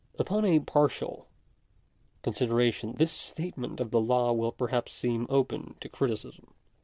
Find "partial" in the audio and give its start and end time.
0.61-1.27